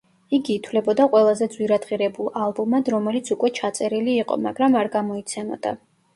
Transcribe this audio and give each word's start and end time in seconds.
იგი 0.35 0.53
ითვლებოდა 0.59 1.05
ყველაზე 1.11 1.47
ძვირადღირებულ 1.55 2.31
ალბომად, 2.47 2.91
რომელიც 2.95 3.31
უკვე 3.37 3.53
ჩაწერილი 3.61 4.19
იყო, 4.25 4.41
მაგრამ 4.49 4.81
არ 4.83 4.93
გამოიცემოდა. 4.99 5.77